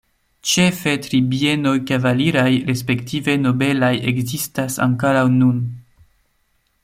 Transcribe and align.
Ĉefe 0.51 0.93
tri 1.07 1.19
bienoj 1.33 1.73
kavaliraj 1.91 2.47
respektive 2.71 3.37
nobelaj 3.43 3.93
ekzistas 4.13 4.79
ankoraŭ 4.87 5.27
nun. 5.37 5.63